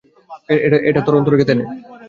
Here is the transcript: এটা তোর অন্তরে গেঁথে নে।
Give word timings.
এটা 0.89 1.01
তোর 1.05 1.17
অন্তরে 1.17 1.39
গেঁথে 1.39 1.55
নে। 1.55 1.63